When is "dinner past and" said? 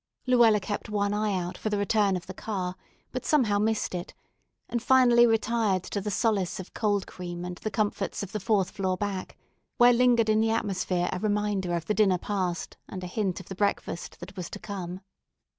11.93-13.03